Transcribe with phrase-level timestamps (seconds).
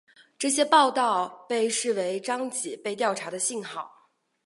[0.39, 4.09] 这些报道被视为张已被调查的信号。